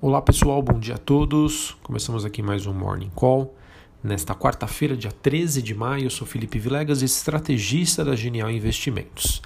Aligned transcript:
Olá 0.00 0.22
pessoal, 0.22 0.62
bom 0.62 0.78
dia 0.78 0.94
a 0.94 0.98
todos. 0.98 1.76
Começamos 1.82 2.24
aqui 2.24 2.40
mais 2.40 2.66
um 2.66 2.72
Morning 2.72 3.10
Call. 3.16 3.52
Nesta 4.00 4.32
quarta-feira, 4.32 4.96
dia 4.96 5.10
13 5.10 5.60
de 5.60 5.74
maio, 5.74 6.04
eu 6.04 6.10
sou 6.10 6.24
Felipe 6.24 6.56
Vilegas, 6.56 7.02
estrategista 7.02 8.04
da 8.04 8.14
Genial 8.14 8.48
Investimentos. 8.48 9.42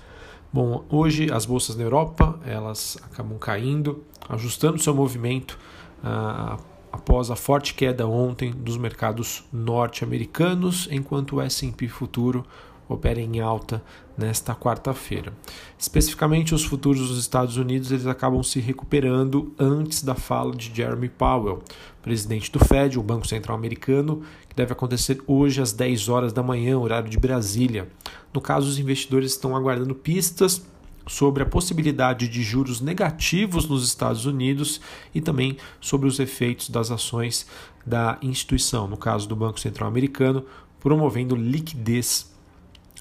Bom, 0.53 0.85
hoje 0.91 1.33
as 1.33 1.47
bolsas 1.47 1.75
na 1.75 1.85
Europa 1.85 2.39
elas 2.45 2.99
acabam 3.03 3.39
caindo, 3.39 4.05
ajustando 4.29 4.79
seu 4.79 4.95
movimento 4.95 5.59
ah, 6.05 6.59
após 6.93 7.31
a 7.31 7.35
forte 7.35 7.73
queda 7.73 8.07
ontem 8.07 8.53
dos 8.53 8.77
mercados 8.77 9.45
norte-americanos, 9.51 10.87
enquanto 10.91 11.37
o 11.37 11.41
S&P 11.41 11.89
futuro 11.89 12.45
opera 12.93 13.21
em 13.21 13.41
alta 13.41 13.83
nesta 14.17 14.55
quarta-feira. 14.55 15.33
Especificamente, 15.79 16.55
os 16.55 16.65
futuros 16.65 17.09
dos 17.09 17.19
Estados 17.19 17.57
Unidos 17.57 17.91
eles 17.91 18.07
acabam 18.07 18.43
se 18.43 18.61
recuperando 18.61 19.55
antes 19.59 20.03
da 20.03 20.15
fala 20.15 20.55
de 20.55 20.75
Jeremy 20.75 21.09
Powell, 21.09 21.63
presidente 22.03 22.51
do 22.51 22.59
Fed, 22.59 22.99
o 22.99 23.03
Banco 23.03 23.27
Central 23.27 23.57
Americano, 23.57 24.23
que 24.49 24.55
deve 24.55 24.73
acontecer 24.73 25.23
hoje 25.27 25.61
às 25.61 25.73
10 25.73 26.09
horas 26.09 26.33
da 26.33 26.43
manhã, 26.43 26.79
horário 26.79 27.09
de 27.09 27.19
Brasília. 27.19 27.89
No 28.33 28.41
caso, 28.41 28.69
os 28.69 28.79
investidores 28.79 29.33
estão 29.33 29.57
aguardando 29.57 29.95
pistas 29.95 30.63
sobre 31.07 31.43
a 31.43 31.47
possibilidade 31.47 32.29
de 32.29 32.43
juros 32.43 32.81
negativos 32.81 33.69
nos 33.69 33.85
Estados 33.85 34.25
Unidos 34.25 34.81
e 35.15 35.21
também 35.21 35.57
sobre 35.81 36.09
os 36.09 36.21
efeitos 36.21 36.69
das 36.69 36.91
ações 36.91 37.47
da 37.85 38.19
instituição, 38.23 38.87
no 38.87 38.97
caso 38.97 39.29
do 39.29 39.35
Banco 39.35 39.59
Central 39.59 39.89
Americano, 39.89 40.45
promovendo 40.79 41.35
liquidez 41.35 42.32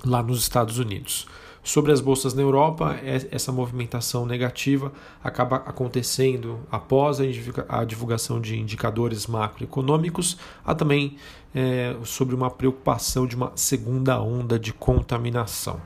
lá 0.05 0.23
nos 0.23 0.39
Estados 0.39 0.79
Unidos. 0.79 1.27
Sobre 1.63 1.91
as 1.91 2.01
bolsas 2.01 2.33
na 2.33 2.41
Europa, 2.41 2.99
é, 3.03 3.27
essa 3.29 3.51
movimentação 3.51 4.25
negativa 4.25 4.91
acaba 5.23 5.57
acontecendo 5.57 6.59
após 6.71 7.19
a 7.69 7.85
divulgação 7.85 8.41
de 8.41 8.59
indicadores 8.59 9.27
macroeconômicos, 9.27 10.39
há 10.65 10.73
também 10.73 11.17
é, 11.53 11.95
sobre 12.03 12.33
uma 12.33 12.49
preocupação 12.49 13.27
de 13.27 13.35
uma 13.35 13.51
segunda 13.55 14.19
onda 14.19 14.57
de 14.57 14.73
contaminação. 14.73 15.79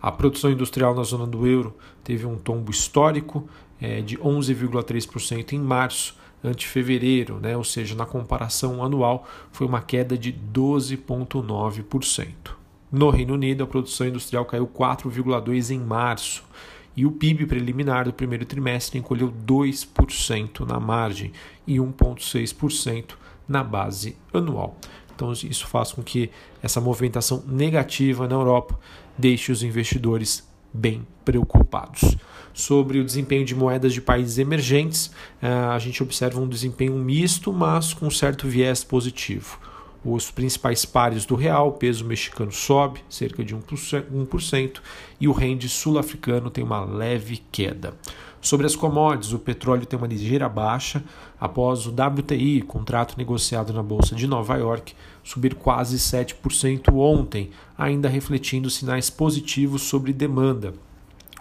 A 0.00 0.10
produção 0.10 0.50
industrial 0.50 0.94
na 0.94 1.02
zona 1.02 1.26
do 1.26 1.46
euro 1.46 1.76
teve 2.02 2.24
um 2.24 2.38
tombo 2.38 2.70
histórico 2.70 3.46
é, 3.78 4.00
de 4.00 4.16
11,3% 4.16 5.52
em 5.52 5.58
março, 5.58 6.16
ante 6.42 6.66
fevereiro, 6.66 7.38
né? 7.38 7.54
ou 7.56 7.64
seja, 7.64 7.94
na 7.94 8.06
comparação 8.06 8.82
anual, 8.82 9.28
foi 9.52 9.66
uma 9.66 9.82
queda 9.82 10.16
de 10.16 10.32
12,9%. 10.32 12.57
No 12.90 13.10
Reino 13.10 13.34
Unido, 13.34 13.64
a 13.64 13.66
produção 13.66 14.06
industrial 14.06 14.44
caiu 14.44 14.66
4,2% 14.66 15.70
em 15.70 15.78
março 15.78 16.42
e 16.96 17.04
o 17.04 17.12
PIB 17.12 17.46
preliminar 17.46 18.06
do 18.06 18.12
primeiro 18.12 18.44
trimestre 18.44 18.98
encolheu 18.98 19.32
2% 19.46 20.66
na 20.66 20.80
margem 20.80 21.32
e 21.66 21.76
1,6% 21.76 23.10
na 23.46 23.62
base 23.62 24.16
anual. 24.32 24.76
Então, 25.14 25.32
isso 25.32 25.66
faz 25.66 25.92
com 25.92 26.02
que 26.02 26.30
essa 26.62 26.80
movimentação 26.80 27.42
negativa 27.46 28.26
na 28.26 28.34
Europa 28.34 28.78
deixe 29.16 29.52
os 29.52 29.62
investidores 29.62 30.48
bem 30.72 31.06
preocupados. 31.24 32.16
Sobre 32.54 32.98
o 32.98 33.04
desempenho 33.04 33.44
de 33.44 33.54
moedas 33.54 33.92
de 33.92 34.00
países 34.00 34.38
emergentes, 34.38 35.10
eh, 35.42 35.48
a 35.48 35.78
gente 35.78 36.02
observa 36.02 36.40
um 36.40 36.48
desempenho 36.48 36.94
misto, 36.94 37.52
mas 37.52 37.92
com 37.92 38.10
certo 38.10 38.48
viés 38.48 38.82
positivo. 38.82 39.58
Os 40.04 40.30
principais 40.30 40.84
pares 40.84 41.26
do 41.26 41.34
real, 41.34 41.68
o 41.68 41.72
peso 41.72 42.04
mexicano 42.04 42.52
sobe 42.52 43.00
cerca 43.08 43.44
de 43.44 43.54
1%, 43.54 44.80
e 45.20 45.26
o 45.26 45.32
rende 45.32 45.68
sul-africano 45.68 46.50
tem 46.50 46.62
uma 46.62 46.84
leve 46.84 47.42
queda. 47.50 47.94
Sobre 48.40 48.64
as 48.64 48.76
commodities, 48.76 49.32
o 49.32 49.38
petróleo 49.40 49.84
tem 49.84 49.98
uma 49.98 50.06
ligeira 50.06 50.48
baixa 50.48 51.02
após 51.40 51.84
o 51.86 51.90
WTI, 51.90 52.62
contrato 52.62 53.18
negociado 53.18 53.72
na 53.72 53.82
Bolsa 53.82 54.14
de 54.14 54.28
Nova 54.28 54.56
York, 54.56 54.94
subir 55.24 55.56
quase 55.56 55.98
7% 55.98 56.94
ontem, 56.94 57.50
ainda 57.76 58.08
refletindo 58.08 58.70
sinais 58.70 59.10
positivos 59.10 59.82
sobre 59.82 60.12
demanda, 60.12 60.72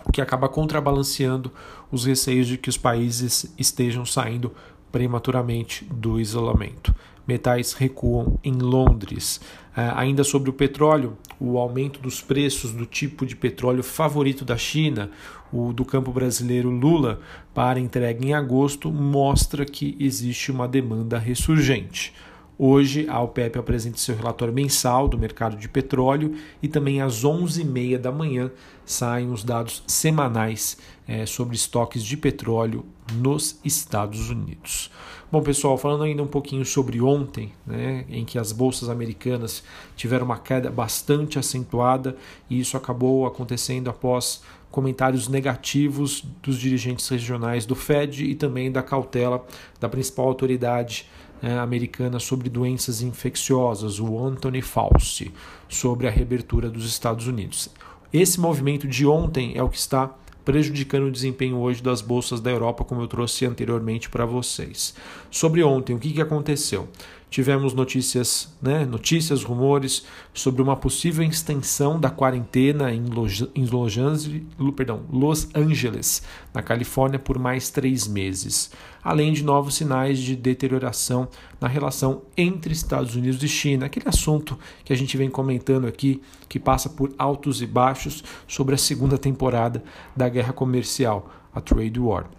o 0.03 0.11
que 0.11 0.21
acaba 0.21 0.49
contrabalanceando 0.49 1.51
os 1.91 2.05
receios 2.05 2.47
de 2.47 2.57
que 2.57 2.69
os 2.69 2.77
países 2.77 3.53
estejam 3.55 4.03
saindo 4.03 4.51
prematuramente 4.91 5.85
do 5.85 6.19
isolamento 6.19 6.91
metais 7.27 7.73
recuam 7.73 8.39
em 8.43 8.53
Londres. 8.53 9.41
Uh, 9.75 9.93
ainda 9.95 10.23
sobre 10.23 10.49
o 10.49 10.53
petróleo, 10.53 11.17
o 11.39 11.57
aumento 11.57 11.99
dos 11.99 12.21
preços 12.21 12.71
do 12.71 12.85
tipo 12.85 13.25
de 13.25 13.35
petróleo 13.35 13.83
favorito 13.83 14.43
da 14.43 14.57
China, 14.57 15.11
o 15.51 15.71
do 15.71 15.85
campo 15.85 16.11
brasileiro 16.11 16.69
Lula, 16.69 17.19
para 17.53 17.79
entrega 17.79 18.25
em 18.25 18.33
agosto, 18.33 18.91
mostra 18.91 19.65
que 19.65 19.95
existe 19.99 20.51
uma 20.51 20.67
demanda 20.67 21.19
ressurgente. 21.19 22.13
Hoje, 22.59 23.07
a 23.07 23.21
OPEP 23.21 23.59
apresenta 23.59 23.97
seu 23.97 24.15
relatório 24.15 24.51
mensal 24.51 25.07
do 25.07 25.17
mercado 25.17 25.55
de 25.55 25.69
petróleo 25.69 26.35
e 26.61 26.67
também 26.67 27.01
às 27.01 27.23
11h30 27.23 27.99
da 27.99 28.11
manhã 28.11 28.49
saem 28.83 29.31
os 29.31 29.43
dados 29.43 29.83
semanais 29.85 30.77
é, 31.07 31.23
sobre 31.27 31.55
estoques 31.55 32.03
de 32.03 32.17
petróleo 32.17 32.83
nos 33.13 33.59
Estados 33.63 34.31
Unidos. 34.31 34.89
Bom, 35.31 35.41
pessoal, 35.43 35.77
falando 35.77 36.03
ainda 36.03 36.23
um 36.23 36.27
pouquinho 36.27 36.65
sobre 36.65 36.99
ontem, 36.99 37.51
né, 37.65 38.05
em 38.09 38.25
que 38.25 38.39
as 38.39 38.51
bolsas 38.51 38.89
americanas 38.89 39.63
tiveram 39.95 40.25
uma 40.25 40.39
queda 40.39 40.71
bastante 40.71 41.37
acentuada 41.37 42.17
e 42.49 42.59
isso 42.59 42.75
acabou 42.75 43.27
acontecendo 43.27 43.89
após 43.89 44.41
comentários 44.71 45.27
negativos 45.27 46.23
dos 46.41 46.57
dirigentes 46.57 47.07
regionais 47.07 47.65
do 47.65 47.75
Fed 47.75 48.25
e 48.25 48.35
também 48.35 48.71
da 48.71 48.81
cautela 48.81 49.45
da 49.79 49.87
principal 49.87 50.27
autoridade 50.27 51.07
né, 51.41 51.59
americana 51.59 52.19
sobre 52.19 52.49
doenças 52.49 53.01
infecciosas, 53.01 53.99
o 53.99 54.23
Anthony 54.23 54.61
Fauci, 54.61 55.31
sobre 55.67 56.07
a 56.07 56.11
reabertura 56.11 56.69
dos 56.69 56.85
Estados 56.85 57.27
Unidos. 57.27 57.69
Esse 58.11 58.39
movimento 58.39 58.87
de 58.87 59.05
ontem 59.05 59.57
é 59.57 59.63
o 59.63 59.69
que 59.69 59.77
está 59.77 60.13
prejudicando 60.47 61.07
o 61.07 61.11
desempenho 61.11 61.57
hoje 61.57 61.83
das 61.83 62.01
bolsas 62.01 62.39
da 62.39 62.49
Europa, 62.49 62.85
como 62.85 63.01
eu 63.01 63.07
trouxe 63.07 63.45
anteriormente 63.45 64.09
para 64.09 64.25
vocês. 64.25 64.95
Sobre 65.29 65.61
ontem, 65.61 65.93
o 65.93 65.99
que, 65.99 66.13
que 66.13 66.21
aconteceu? 66.21 66.87
Tivemos 67.29 67.73
notícias, 67.73 68.55
né, 68.61 68.85
notícias, 68.85 69.43
rumores 69.43 70.05
sobre 70.33 70.61
uma 70.61 70.77
possível 70.77 71.25
extensão 71.25 71.99
da 71.99 72.09
quarentena 72.09 72.93
em 72.93 73.03
Los, 73.03 73.45
em 73.53 73.67
Angeles, 73.99 74.43
perdão, 74.75 75.01
Los 75.11 75.49
Angeles, 75.53 76.23
na 76.53 76.63
Califórnia, 76.63 77.19
por 77.19 77.37
mais 77.37 77.69
três 77.69 78.07
meses, 78.07 78.71
além 79.03 79.33
de 79.33 79.43
novos 79.43 79.75
sinais 79.75 80.19
de 80.19 80.37
deterioração 80.37 81.27
na 81.59 81.67
relação 81.67 82.21
entre 82.37 82.71
Estados 82.71 83.13
Unidos 83.13 83.43
e 83.43 83.47
China, 83.49 83.87
aquele 83.87 84.07
assunto 84.07 84.57
que 84.85 84.93
a 84.93 84.95
gente 84.95 85.17
vem 85.17 85.29
comentando 85.29 85.85
aqui, 85.85 86.21
que 86.47 86.57
passa 86.57 86.89
por 86.89 87.13
altos 87.17 87.61
e 87.61 87.67
baixos 87.67 88.23
sobre 88.47 88.73
a 88.73 88.77
segunda 88.77 89.17
temporada 89.17 89.83
da 90.15 90.29
guerra 90.29 90.53
comercial, 90.53 91.29
a 91.53 91.59
Trade 91.59 91.99
War. 91.99 92.29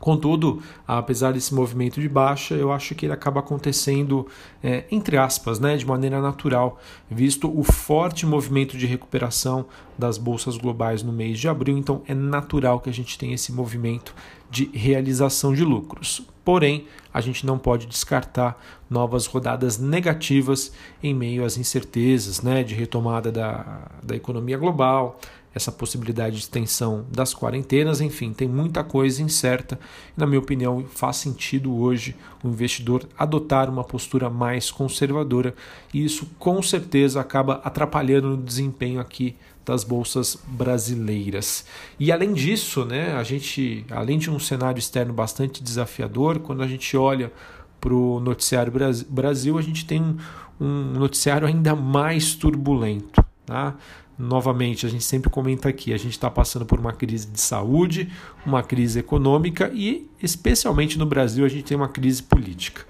Contudo, 0.00 0.62
apesar 0.88 1.32
desse 1.34 1.54
movimento 1.54 2.00
de 2.00 2.08
baixa, 2.08 2.54
eu 2.54 2.72
acho 2.72 2.94
que 2.94 3.04
ele 3.04 3.12
acaba 3.12 3.40
acontecendo, 3.40 4.26
é, 4.62 4.84
entre 4.90 5.18
aspas, 5.18 5.60
né, 5.60 5.76
de 5.76 5.86
maneira 5.86 6.22
natural, 6.22 6.80
visto 7.08 7.52
o 7.54 7.62
forte 7.62 8.24
movimento 8.24 8.78
de 8.78 8.86
recuperação 8.86 9.66
das 9.98 10.16
bolsas 10.16 10.56
globais 10.56 11.02
no 11.02 11.12
mês 11.12 11.38
de 11.38 11.48
abril. 11.48 11.76
Então, 11.76 12.00
é 12.08 12.14
natural 12.14 12.80
que 12.80 12.88
a 12.88 12.92
gente 12.92 13.18
tenha 13.18 13.34
esse 13.34 13.52
movimento 13.52 14.14
de 14.50 14.70
realização 14.72 15.52
de 15.52 15.62
lucros. 15.62 16.22
Porém, 16.42 16.86
a 17.12 17.20
gente 17.20 17.44
não 17.44 17.58
pode 17.58 17.86
descartar 17.86 18.58
novas 18.88 19.26
rodadas 19.26 19.78
negativas 19.78 20.72
em 21.02 21.14
meio 21.14 21.44
às 21.44 21.58
incertezas 21.58 22.40
né, 22.40 22.64
de 22.64 22.74
retomada 22.74 23.30
da, 23.30 23.90
da 24.02 24.16
economia 24.16 24.56
global, 24.56 25.20
essa 25.54 25.72
possibilidade 25.72 26.36
de 26.36 26.42
extensão 26.42 27.04
das 27.10 27.34
quarentenas, 27.34 28.00
enfim, 28.00 28.32
tem 28.32 28.48
muita 28.48 28.84
coisa 28.84 29.22
incerta. 29.22 29.78
Na 30.16 30.26
minha 30.26 30.38
opinião, 30.38 30.84
faz 30.88 31.16
sentido 31.16 31.74
hoje 31.74 32.14
o 32.44 32.48
investidor 32.48 33.04
adotar 33.18 33.68
uma 33.68 33.82
postura 33.82 34.30
mais 34.30 34.70
conservadora 34.70 35.54
e 35.92 36.04
isso 36.04 36.28
com 36.38 36.62
certeza 36.62 37.20
acaba 37.20 37.60
atrapalhando 37.64 38.34
o 38.34 38.36
desempenho 38.36 39.00
aqui 39.00 39.36
das 39.64 39.84
bolsas 39.84 40.36
brasileiras. 40.46 41.64
E 41.98 42.10
além 42.10 42.32
disso, 42.32 42.84
né, 42.84 43.14
a 43.14 43.22
gente, 43.22 43.84
além 43.90 44.18
de 44.18 44.30
um 44.30 44.38
cenário 44.38 44.78
externo 44.78 45.12
bastante 45.12 45.62
desafiador, 45.62 46.38
quando 46.40 46.62
a 46.62 46.66
gente 46.66 46.96
olha 46.96 47.32
para 47.80 47.94
o 47.94 48.20
noticiário 48.20 48.72
Brasil, 49.08 49.58
a 49.58 49.62
gente 49.62 49.84
tem 49.84 50.16
um 50.60 50.92
noticiário 50.92 51.46
ainda 51.46 51.74
mais 51.74 52.34
turbulento. 52.34 53.24
Tá? 53.46 53.74
Novamente, 54.20 54.84
a 54.84 54.88
gente 54.90 55.02
sempre 55.02 55.30
comenta 55.30 55.70
aqui, 55.70 55.94
a 55.94 55.96
gente 55.96 56.12
está 56.12 56.30
passando 56.30 56.66
por 56.66 56.78
uma 56.78 56.92
crise 56.92 57.26
de 57.26 57.40
saúde, 57.40 58.12
uma 58.44 58.62
crise 58.62 58.98
econômica 58.98 59.70
e, 59.72 60.10
especialmente 60.22 60.98
no 60.98 61.06
Brasil, 61.06 61.42
a 61.42 61.48
gente 61.48 61.64
tem 61.64 61.74
uma 61.74 61.88
crise 61.88 62.22
política. 62.22 62.82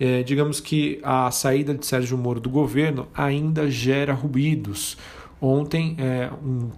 É, 0.00 0.22
digamos 0.22 0.60
que 0.60 0.98
a 1.02 1.30
saída 1.30 1.74
de 1.74 1.84
Sérgio 1.84 2.16
Moro 2.16 2.40
do 2.40 2.48
governo 2.48 3.06
ainda 3.12 3.70
gera 3.70 4.14
ruídos. 4.14 4.96
Ontem, 5.42 5.94
é, 5.98 6.30
um, 6.42 6.70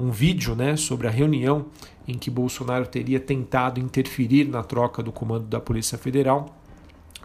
um 0.00 0.10
vídeo 0.10 0.54
né, 0.54 0.76
sobre 0.76 1.06
a 1.06 1.10
reunião 1.10 1.64
em 2.06 2.18
que 2.18 2.30
Bolsonaro 2.30 2.86
teria 2.86 3.18
tentado 3.18 3.80
interferir 3.80 4.46
na 4.46 4.62
troca 4.62 5.02
do 5.02 5.10
comando 5.10 5.46
da 5.46 5.60
Polícia 5.60 5.96
Federal 5.96 6.54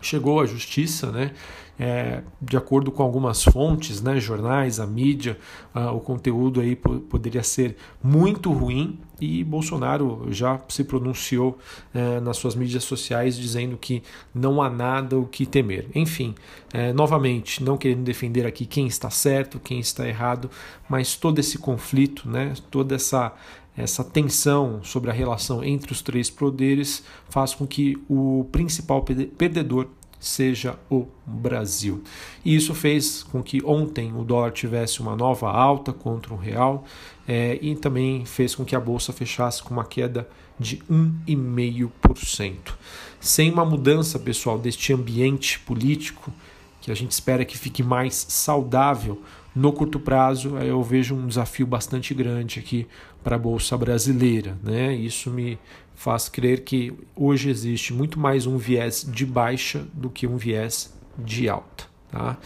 chegou 0.02 0.42
à 0.42 0.46
justiça, 0.46 1.12
né? 1.12 1.32
É, 1.80 2.22
de 2.40 2.56
acordo 2.56 2.92
com 2.92 3.02
algumas 3.02 3.44
fontes, 3.44 4.02
né, 4.02 4.20
jornais, 4.20 4.80
a 4.80 4.86
mídia, 4.86 5.38
uh, 5.74 5.96
o 5.96 6.00
conteúdo 6.00 6.62
aí 6.62 6.76
poderia 6.76 7.42
ser 7.42 7.76
muito 8.04 8.52
ruim 8.52 9.00
e 9.20 9.44
Bolsonaro 9.44 10.28
já 10.30 10.60
se 10.68 10.84
pronunciou 10.84 11.58
uh, 11.94 12.22
nas 12.22 12.38
suas 12.38 12.56
mídias 12.56 12.84
sociais 12.84 13.38
dizendo 13.38 13.78
que 13.78 14.04
não 14.34 14.62
há 14.62 14.70
nada 14.70 15.18
o 15.18 15.26
que 15.26 15.46
temer. 15.46 15.88
Enfim, 15.96 16.36
uh, 16.74 16.94
novamente, 16.94 17.64
não 17.64 17.78
querendo 17.78 18.04
defender 18.04 18.46
aqui 18.46 18.66
quem 18.66 18.86
está 18.88 19.10
certo, 19.10 19.60
quem 19.60 19.80
está 19.80 20.08
errado, 20.08 20.50
mas 20.90 21.16
todo 21.16 21.40
esse 21.40 21.58
conflito, 21.58 22.30
né, 22.30 22.54
toda 22.70 22.96
essa 22.96 23.34
essa 23.78 24.04
tensão 24.04 24.84
sobre 24.84 25.10
a 25.10 25.14
relação 25.14 25.64
entre 25.64 25.94
os 25.94 26.02
três 26.02 26.30
poderes 26.30 27.04
faz 27.30 27.56
com 27.56 27.66
que 27.66 27.98
o 28.10 28.46
principal 28.52 29.02
perdedor 29.38 29.88
seja 30.22 30.78
o 30.90 31.08
Brasil. 31.26 32.04
E 32.46 32.56
isso 32.56 32.76
fez 32.76 33.24
com 33.24 33.42
que 33.42 33.62
ontem 33.66 34.14
o 34.14 34.24
dólar 34.24 34.52
tivesse 34.52 35.02
uma 35.02 35.16
nova 35.16 35.50
alta 35.50 35.92
contra 35.92 36.34
o 36.34 36.38
real 36.38 36.86
é, 37.28 37.58
e 37.62 37.76
também 37.76 38.24
fez 38.24 38.54
com 38.54 38.64
que 38.64 38.76
a 38.76 38.80
bolsa 38.80 39.12
fechasse 39.12 39.64
com 39.64 39.74
uma 39.74 39.84
queda 39.84 40.30
de 40.60 40.78
1,5%. 40.90 42.76
Sem 43.20 43.52
uma 43.52 43.66
mudança, 43.66 44.20
pessoal, 44.20 44.60
deste 44.60 44.94
ambiente 44.94 45.60
político, 45.60 46.32
que 46.82 46.92
a 46.92 46.96
gente 46.96 47.12
espera 47.12 47.46
que 47.46 47.58
fique 47.58 47.84
mais 47.84 48.26
saudável, 48.28 49.22
no 49.56 49.72
curto 49.72 50.00
prazo 50.00 50.58
eu 50.58 50.82
vejo 50.82 51.14
um 51.16 51.28
desafio 51.28 51.68
bastante 51.68 52.14
grande 52.14 52.60
aqui 52.60 52.88
para 53.24 53.36
a 53.36 53.40
bolsa 53.40 53.78
brasileira, 53.78 54.58
né? 54.64 54.94
Isso 54.94 55.30
me 55.30 55.60
faz 55.94 56.28
crer 56.28 56.64
que 56.64 56.94
hoje 57.16 57.50
existe 57.50 57.94
muito 57.94 58.20
mais 58.20 58.48
um 58.48 58.58
viés 58.58 59.08
de 59.08 59.26
baixa 59.26 59.86
do 59.94 60.10
que 60.10 60.26
um 60.26 60.38
viés 60.38 60.94
de 61.18 61.48
alta, 61.48 61.86
tá? 62.10 62.38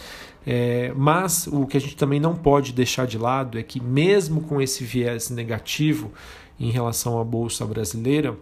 É, 0.45 0.93
mas 0.95 1.47
o 1.47 1.65
que 1.65 1.77
a 1.77 1.81
gente 1.81 1.95
também 1.95 2.19
não 2.19 2.35
pode 2.35 2.73
deixar 2.73 3.07
de 3.07 3.17
lado 3.17 3.57
é 3.57 3.63
que 3.63 3.81
mesmo 3.81 4.41
com 4.41 4.61
esse 4.61 4.83
viés 4.83 5.29
negativo 5.29 6.11
em 6.59 6.69
relação 6.69 7.19
à 7.19 7.23
bolsa 7.23 7.65
brasileira, 7.65 8.37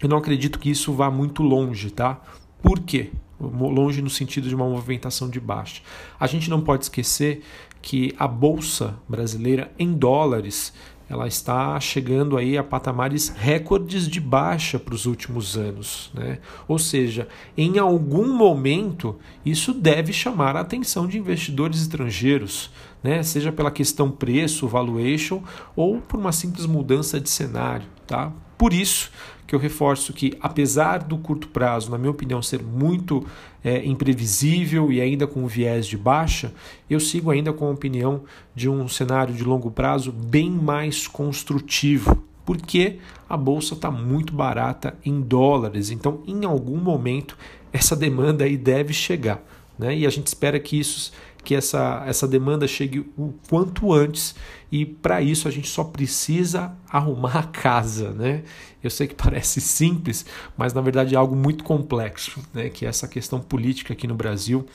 eu 0.00 0.08
não 0.08 0.16
acredito 0.16 0.58
que 0.58 0.70
isso 0.70 0.92
vá 0.92 1.10
muito 1.10 1.42
longe, 1.42 1.90
tá? 1.90 2.20
Por 2.62 2.80
quê? 2.80 3.10
Longe 3.40 4.02
no 4.02 4.10
sentido 4.10 4.48
de 4.48 4.54
uma 4.54 4.68
movimentação 4.68 5.28
de 5.28 5.40
baixa. 5.40 5.82
A 6.18 6.26
gente 6.26 6.50
não 6.50 6.60
pode 6.60 6.84
esquecer 6.84 7.42
que 7.82 8.14
a 8.18 8.28
bolsa 8.28 8.98
brasileira 9.08 9.72
em 9.78 9.92
dólares 9.92 10.72
ela 11.10 11.26
está 11.26 11.78
chegando 11.80 12.36
aí 12.36 12.56
a 12.56 12.62
patamares 12.62 13.30
recordes 13.30 14.06
de 14.06 14.20
baixa 14.20 14.78
para 14.78 14.94
os 14.94 15.06
últimos 15.06 15.56
anos, 15.56 16.08
né? 16.14 16.38
Ou 16.68 16.78
seja, 16.78 17.26
em 17.56 17.80
algum 17.80 18.32
momento 18.32 19.16
isso 19.44 19.74
deve 19.74 20.12
chamar 20.12 20.54
a 20.54 20.60
atenção 20.60 21.08
de 21.08 21.18
investidores 21.18 21.80
estrangeiros, 21.80 22.70
né? 23.02 23.24
Seja 23.24 23.50
pela 23.50 23.72
questão 23.72 24.08
preço, 24.08 24.68
valuation 24.68 25.42
ou 25.74 26.00
por 26.00 26.20
uma 26.20 26.30
simples 26.30 26.64
mudança 26.64 27.20
de 27.20 27.28
cenário, 27.28 27.88
tá? 28.10 28.32
Por 28.58 28.72
isso 28.72 29.12
que 29.46 29.54
eu 29.54 29.58
reforço 29.58 30.12
que, 30.12 30.36
apesar 30.40 30.98
do 30.98 31.16
curto 31.16 31.46
prazo, 31.46 31.92
na 31.92 31.96
minha 31.96 32.10
opinião, 32.10 32.42
ser 32.42 32.60
muito 32.60 33.24
é, 33.62 33.84
imprevisível 33.86 34.92
e 34.92 35.00
ainda 35.00 35.28
com 35.28 35.46
viés 35.46 35.86
de 35.86 35.96
baixa, 35.96 36.52
eu 36.88 36.98
sigo 36.98 37.30
ainda 37.30 37.52
com 37.52 37.66
a 37.66 37.70
opinião 37.70 38.22
de 38.52 38.68
um 38.68 38.88
cenário 38.88 39.32
de 39.32 39.44
longo 39.44 39.70
prazo 39.70 40.10
bem 40.10 40.50
mais 40.50 41.06
construtivo, 41.06 42.24
porque 42.44 42.98
a 43.28 43.36
bolsa 43.36 43.74
está 43.74 43.92
muito 43.92 44.34
barata 44.34 44.96
em 45.04 45.20
dólares. 45.20 45.90
Então, 45.90 46.20
em 46.26 46.44
algum 46.44 46.78
momento, 46.78 47.38
essa 47.72 47.94
demanda 47.94 48.44
aí 48.44 48.56
deve 48.56 48.92
chegar. 48.92 49.40
Né? 49.78 49.98
E 49.98 50.06
a 50.06 50.10
gente 50.10 50.26
espera 50.26 50.58
que 50.58 50.78
isso 50.78 51.12
que 51.42 51.54
essa, 51.54 52.02
essa 52.06 52.28
demanda 52.28 52.66
chegue 52.68 53.00
o 53.16 53.32
quanto 53.48 53.92
antes 53.92 54.34
e 54.70 54.84
para 54.84 55.22
isso 55.22 55.48
a 55.48 55.50
gente 55.50 55.68
só 55.68 55.82
precisa 55.82 56.72
arrumar 56.88 57.38
a 57.38 57.42
casa, 57.42 58.12
né? 58.12 58.42
Eu 58.82 58.90
sei 58.90 59.06
que 59.06 59.14
parece 59.14 59.60
simples, 59.62 60.24
mas 60.56 60.72
na 60.72 60.80
verdade 60.80 61.14
é 61.14 61.18
algo 61.18 61.34
muito 61.34 61.64
complexo, 61.64 62.40
né? 62.52 62.68
Que 62.68 62.84
é 62.84 62.88
essa 62.88 63.08
questão 63.08 63.40
política 63.40 63.92
aqui 63.92 64.06
no 64.06 64.14
Brasil 64.14 64.66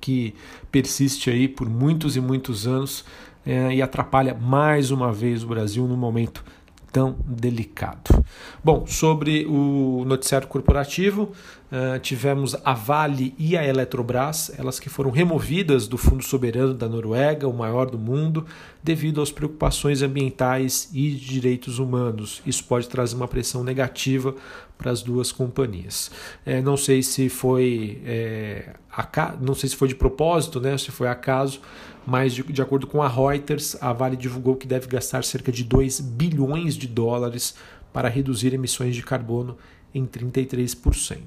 que 0.00 0.34
persiste 0.70 1.30
aí 1.30 1.46
por 1.46 1.68
muitos 1.68 2.16
e 2.16 2.20
muitos 2.20 2.66
anos 2.66 3.04
é, 3.46 3.72
e 3.74 3.80
atrapalha 3.80 4.34
mais 4.34 4.90
uma 4.90 5.12
vez 5.12 5.44
o 5.44 5.46
Brasil 5.46 5.86
no 5.86 5.96
momento 5.96 6.44
tão 6.92 7.16
delicado. 7.24 8.24
Bom, 8.62 8.86
sobre 8.86 9.46
o 9.46 10.04
noticiário 10.04 10.46
corporativo, 10.46 11.32
uh, 11.72 11.98
tivemos 11.98 12.54
a 12.64 12.74
Vale 12.74 13.34
e 13.38 13.56
a 13.56 13.66
Eletrobras, 13.66 14.52
elas 14.58 14.78
que 14.78 14.90
foram 14.90 15.10
removidas 15.10 15.88
do 15.88 15.96
Fundo 15.96 16.22
Soberano 16.22 16.74
da 16.74 16.88
Noruega, 16.88 17.48
o 17.48 17.52
maior 17.52 17.90
do 17.90 17.98
mundo, 17.98 18.46
devido 18.82 19.22
às 19.22 19.32
preocupações 19.32 20.02
ambientais 20.02 20.90
e 20.92 21.10
de 21.10 21.24
direitos 21.24 21.78
humanos. 21.78 22.42
Isso 22.44 22.62
pode 22.64 22.88
trazer 22.88 23.16
uma 23.16 23.26
pressão 23.26 23.64
negativa 23.64 24.34
para 24.76 24.90
as 24.90 25.02
duas 25.02 25.32
companhias. 25.32 26.10
É, 26.44 26.60
não 26.60 26.76
sei 26.76 27.02
se 27.02 27.28
foi 27.28 28.02
é, 28.04 28.74
não 29.40 29.54
sei 29.54 29.70
se 29.70 29.76
foi 29.76 29.88
de 29.88 29.94
propósito, 29.94 30.60
né, 30.60 30.76
se 30.76 30.90
foi 30.90 31.08
acaso, 31.08 31.60
mas 32.06 32.34
de, 32.34 32.42
de, 32.42 32.60
acordo 32.60 32.86
com 32.86 33.00
a 33.00 33.08
Reuters, 33.08 33.76
a 33.80 33.92
Vale 33.92 34.16
divulgou 34.16 34.56
que 34.56 34.66
deve 34.66 34.88
gastar 34.88 35.24
cerca 35.24 35.50
de 35.50 35.64
2 35.64 36.00
bilhões 36.00 36.74
de 36.74 36.88
dólares 36.88 37.54
para 37.92 38.08
reduzir 38.08 38.52
emissões 38.52 38.96
de 38.96 39.02
carbono 39.02 39.56
em 39.94 40.06
33%. 40.06 41.18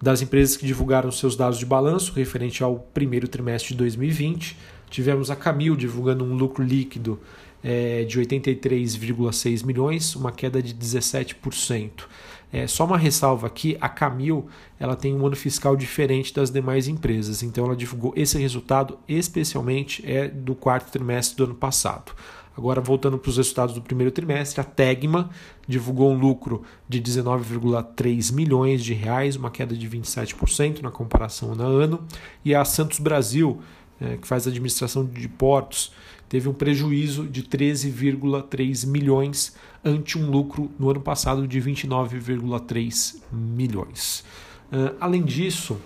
Das 0.00 0.20
empresas 0.20 0.56
que 0.56 0.66
divulgaram 0.66 1.10
seus 1.10 1.36
dados 1.36 1.58
de 1.58 1.64
balanço 1.64 2.12
referente 2.12 2.62
ao 2.62 2.76
primeiro 2.76 3.26
trimestre 3.26 3.70
de 3.70 3.78
2020, 3.78 4.56
tivemos 4.90 5.30
a 5.30 5.36
Camil 5.36 5.74
divulgando 5.74 6.24
um 6.24 6.34
lucro 6.34 6.62
líquido 6.62 7.18
é, 7.64 8.04
de 8.04 8.20
83,6 8.20 9.64
milhões, 9.64 10.14
uma 10.14 10.30
queda 10.30 10.62
de 10.62 10.74
17%. 10.74 12.04
É, 12.52 12.66
só 12.66 12.84
uma 12.84 12.96
ressalva 12.96 13.46
aqui, 13.46 13.76
a 13.80 13.88
Camil 13.88 14.46
ela 14.78 14.94
tem 14.94 15.14
um 15.14 15.26
ano 15.26 15.34
fiscal 15.34 15.74
diferente 15.74 16.32
das 16.32 16.50
demais 16.50 16.86
empresas, 16.86 17.42
então 17.42 17.64
ela 17.64 17.74
divulgou 17.74 18.12
esse 18.16 18.38
resultado 18.38 18.98
especialmente 19.08 20.02
é 20.06 20.28
do 20.28 20.54
quarto 20.54 20.90
trimestre 20.92 21.36
do 21.36 21.44
ano 21.44 21.54
passado. 21.54 22.12
Agora, 22.56 22.80
voltando 22.80 23.18
para 23.18 23.28
os 23.28 23.36
resultados 23.36 23.74
do 23.74 23.82
primeiro 23.82 24.10
trimestre, 24.10 24.60
a 24.60 24.64
Tegma 24.64 25.28
divulgou 25.68 26.10
um 26.10 26.18
lucro 26.18 26.62
de 26.88 27.00
19,3 27.02 28.32
milhões 28.32 28.82
de 28.82 28.94
reais, 28.94 29.36
uma 29.36 29.50
queda 29.50 29.76
de 29.76 29.88
27% 29.88 30.80
na 30.80 30.90
comparação 30.90 31.52
ano 31.52 31.62
a 31.62 31.66
ano, 31.66 32.04
e 32.42 32.54
a 32.54 32.64
Santos 32.64 32.98
Brasil, 32.98 33.60
é, 34.00 34.16
que 34.16 34.26
faz 34.26 34.46
administração 34.46 35.04
de 35.04 35.28
portos, 35.28 35.92
teve 36.28 36.48
um 36.48 36.54
prejuízo 36.54 37.26
de 37.26 37.42
13,3 37.42 38.86
milhões 38.86 39.54
ante 39.84 40.18
um 40.18 40.30
lucro 40.30 40.70
no 40.78 40.90
ano 40.90 41.00
passado 41.00 41.46
de 41.46 41.60
29,3 41.60 43.16
milhões. 43.30 44.24
Uh, 44.72 44.96
além 44.98 45.22
disso, 45.22 45.78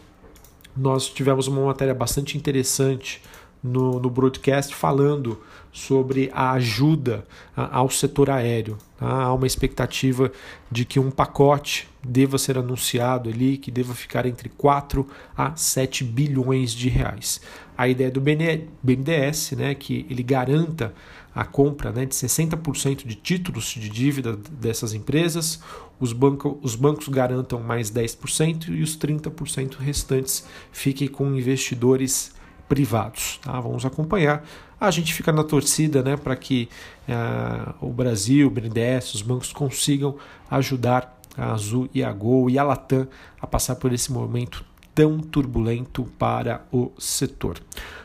nós 0.74 1.08
tivemos 1.08 1.46
uma 1.46 1.66
matéria 1.66 1.94
bastante 1.94 2.38
interessante 2.38 3.20
no, 3.62 4.00
no 4.00 4.08
broadcast 4.08 4.74
falando 4.74 5.40
sobre 5.72 6.30
a 6.32 6.52
ajuda 6.52 7.24
ao 7.54 7.88
setor 7.88 8.30
aéreo. 8.30 8.76
Tá? 8.98 9.06
Há 9.06 9.32
uma 9.32 9.46
expectativa 9.46 10.32
de 10.70 10.84
que 10.84 10.98
um 10.98 11.10
pacote 11.10 11.88
deva 12.02 12.38
ser 12.38 12.58
anunciado 12.58 13.28
ali, 13.28 13.56
que 13.56 13.70
deva 13.70 13.94
ficar 13.94 14.26
entre 14.26 14.48
4 14.48 15.06
a 15.36 15.54
7 15.54 16.02
bilhões 16.04 16.72
de 16.72 16.88
reais. 16.88 17.40
A 17.76 17.88
ideia 17.88 18.10
do 18.10 18.20
BNDES 18.20 19.52
né, 19.52 19.74
que 19.74 20.06
ele 20.10 20.22
garanta 20.22 20.94
a 21.34 21.44
compra 21.44 21.92
né, 21.92 22.04
de 22.04 22.14
60% 22.14 23.06
de 23.06 23.14
títulos 23.14 23.66
de 23.66 23.88
dívida 23.88 24.36
dessas 24.36 24.92
empresas, 24.92 25.62
os, 26.00 26.12
banco, 26.12 26.58
os 26.62 26.74
bancos 26.74 27.08
garantam 27.08 27.60
mais 27.60 27.90
10% 27.90 28.68
e 28.70 28.82
os 28.82 28.98
30% 28.98 29.76
restantes 29.76 30.44
fiquem 30.72 31.06
com 31.06 31.36
investidores 31.36 32.34
privados. 32.70 33.40
Tá? 33.42 33.60
Vamos 33.60 33.84
acompanhar. 33.84 34.44
A 34.80 34.90
gente 34.92 35.12
fica 35.12 35.32
na 35.32 35.42
torcida 35.42 36.02
né, 36.02 36.16
para 36.16 36.36
que 36.36 36.68
uh, 37.08 37.74
o 37.84 37.92
Brasil, 37.92 38.46
o 38.46 38.50
BNDES, 38.50 39.14
os 39.14 39.22
bancos 39.22 39.52
consigam 39.52 40.16
ajudar 40.48 41.20
a 41.36 41.52
Azul 41.52 41.90
e 41.92 42.02
a 42.02 42.12
Gol 42.12 42.48
e 42.48 42.58
a 42.58 42.62
Latam 42.62 43.08
a 43.40 43.46
passar 43.46 43.74
por 43.74 43.92
esse 43.92 44.12
momento 44.12 44.64
tão 44.94 45.18
turbulento 45.18 46.04
para 46.16 46.64
o 46.72 46.92
setor. 46.96 47.58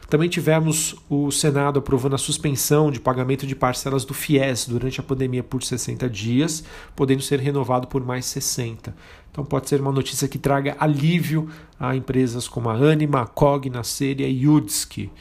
Também 0.09 0.29
tivemos 0.29 0.95
o 1.09 1.31
Senado 1.31 1.79
aprovando 1.79 2.15
a 2.15 2.17
suspensão 2.17 2.91
de 2.91 2.99
pagamento 2.99 3.45
de 3.45 3.55
parcelas 3.55 4.05
do 4.05 4.13
FIES 4.13 4.67
durante 4.67 4.99
a 4.99 5.03
pandemia 5.03 5.43
por 5.43 5.63
60 5.63 6.09
dias, 6.09 6.63
podendo 6.95 7.21
ser 7.21 7.39
renovado 7.39 7.87
por 7.87 8.05
mais 8.05 8.25
60. 8.25 8.95
Então 9.35 9.43
pode 9.43 9.67
ser 9.67 9.81
uma 9.81 9.91
notícia 9.91 10.29
que 10.29 10.37
traga 10.37 10.77
alívio 10.79 11.49
a 11.77 11.93
empresas 11.93 12.47
como 12.47 12.69
a 12.69 12.73
Anima, 12.73 13.23
a 13.23 13.25
Cogna, 13.25 13.81
a 13.81 13.83
Seria 13.83 14.29
e 14.29 14.47
Udski. 14.47 15.11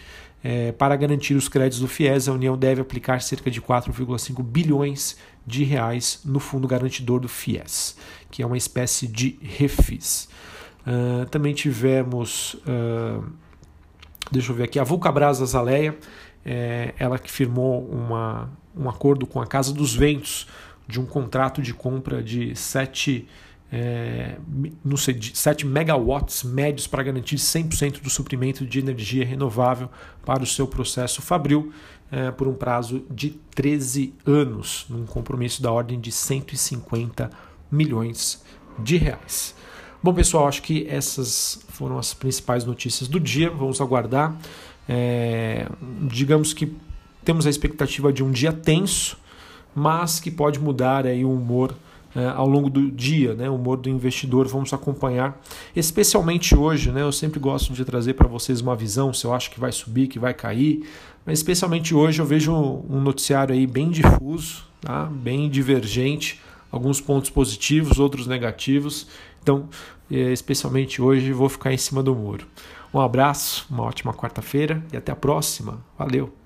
É, 0.40 0.70
para 0.70 0.94
garantir 0.94 1.34
os 1.34 1.48
créditos 1.48 1.80
do 1.80 1.88
FIES, 1.88 2.28
a 2.28 2.32
União 2.32 2.56
deve 2.56 2.80
aplicar 2.80 3.20
cerca 3.20 3.50
de 3.50 3.60
4,5 3.60 4.40
bilhões 4.40 5.16
de 5.44 5.64
reais 5.64 6.20
no 6.24 6.38
fundo 6.38 6.68
garantidor 6.68 7.18
do 7.18 7.28
FIES, 7.28 7.96
que 8.30 8.40
é 8.40 8.46
uma 8.46 8.56
espécie 8.56 9.08
de 9.08 9.36
refis. 9.42 10.28
Uh, 10.86 11.26
também 11.26 11.52
tivemos, 11.52 12.54
uh, 12.68 13.24
deixa 14.30 14.52
eu 14.52 14.54
ver 14.54 14.62
aqui, 14.62 14.78
a 14.78 14.84
Vulcabras 14.84 15.42
Azaleia, 15.42 15.98
é, 16.46 16.94
ela 17.00 17.18
que 17.18 17.32
firmou 17.32 17.84
uma, 17.88 18.48
um 18.76 18.88
acordo 18.88 19.26
com 19.26 19.40
a 19.40 19.46
Casa 19.46 19.72
dos 19.72 19.92
Ventos 19.92 20.46
de 20.86 21.00
um 21.00 21.06
contrato 21.06 21.60
de 21.60 21.74
compra 21.74 22.22
de 22.22 22.54
7 22.54 23.26
é, 23.76 24.36
não 24.84 24.96
sei, 24.96 25.18
7 25.20 25.66
megawatts 25.66 26.44
médios 26.44 26.86
para 26.86 27.02
garantir 27.02 27.34
100% 27.34 28.00
do 28.00 28.08
suprimento 28.08 28.64
de 28.64 28.78
energia 28.78 29.24
renovável 29.26 29.90
para 30.24 30.44
o 30.44 30.46
seu 30.46 30.68
processo 30.68 31.20
fabril 31.20 31.72
é, 32.12 32.30
por 32.30 32.46
um 32.46 32.54
prazo 32.54 33.04
de 33.10 33.30
13 33.52 34.14
anos, 34.24 34.86
num 34.88 35.04
compromisso 35.04 35.60
da 35.60 35.72
ordem 35.72 35.98
de 35.98 36.12
150 36.12 37.28
milhões 37.68 38.44
de 38.78 38.96
reais. 38.96 39.56
Bom, 40.00 40.14
pessoal, 40.14 40.46
acho 40.46 40.62
que 40.62 40.86
essas 40.88 41.60
foram 41.70 41.98
as 41.98 42.14
principais 42.14 42.64
notícias 42.64 43.08
do 43.08 43.18
dia. 43.18 43.50
Vamos 43.50 43.80
aguardar. 43.80 44.36
É, 44.88 45.66
digamos 46.02 46.52
que 46.52 46.76
temos 47.24 47.44
a 47.44 47.50
expectativa 47.50 48.12
de 48.12 48.22
um 48.22 48.30
dia 48.30 48.52
tenso, 48.52 49.18
mas 49.74 50.20
que 50.20 50.30
pode 50.30 50.60
mudar 50.60 51.08
aí 51.08 51.24
o 51.24 51.32
humor 51.32 51.74
é, 52.14 52.26
ao 52.26 52.48
longo 52.48 52.70
do 52.70 52.90
dia, 52.90 53.34
né, 53.34 53.48
o 53.48 53.54
humor 53.54 53.76
do 53.76 53.88
investidor, 53.88 54.46
vamos 54.46 54.72
acompanhar, 54.72 55.40
especialmente 55.74 56.56
hoje, 56.56 56.90
né, 56.90 57.02
eu 57.02 57.12
sempre 57.12 57.40
gosto 57.40 57.72
de 57.72 57.84
trazer 57.84 58.14
para 58.14 58.28
vocês 58.28 58.60
uma 58.60 58.76
visão, 58.76 59.12
se 59.12 59.24
eu 59.24 59.34
acho 59.34 59.50
que 59.50 59.58
vai 59.58 59.72
subir, 59.72 60.08
que 60.08 60.18
vai 60.18 60.32
cair, 60.32 60.88
mas 61.26 61.38
especialmente 61.38 61.94
hoje 61.94 62.20
eu 62.20 62.26
vejo 62.26 62.52
um 62.52 63.00
noticiário 63.00 63.54
aí 63.54 63.66
bem 63.66 63.90
difuso, 63.90 64.64
tá, 64.80 65.06
bem 65.06 65.48
divergente, 65.48 66.40
alguns 66.70 67.00
pontos 67.00 67.30
positivos, 67.30 67.98
outros 67.98 68.26
negativos, 68.26 69.08
então, 69.42 69.68
é, 70.10 70.32
especialmente 70.32 71.02
hoje, 71.02 71.32
vou 71.32 71.48
ficar 71.50 71.72
em 71.72 71.76
cima 71.76 72.02
do 72.02 72.14
muro. 72.14 72.46
Um 72.92 73.00
abraço, 73.00 73.66
uma 73.70 73.82
ótima 73.82 74.14
quarta-feira 74.14 74.82
e 74.92 74.96
até 74.96 75.12
a 75.12 75.16
próxima. 75.16 75.84
Valeu! 75.98 76.43